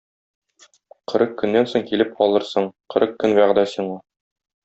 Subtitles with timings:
[1.11, 4.01] Кырык көннән соң килеп алырсың, кырык көн вәгъдә сиңа.